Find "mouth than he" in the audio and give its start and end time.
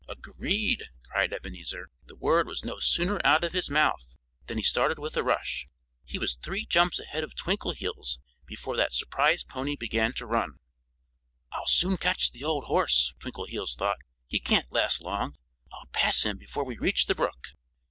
3.69-4.63